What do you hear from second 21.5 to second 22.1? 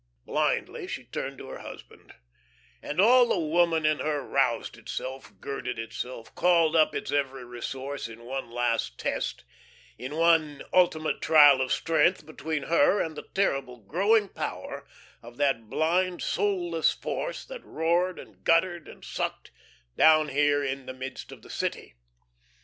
city.